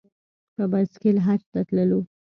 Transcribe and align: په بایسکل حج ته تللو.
په 0.55 0.63
بایسکل 0.71 1.15
حج 1.25 1.41
ته 1.53 1.59
تللو. 1.67 1.99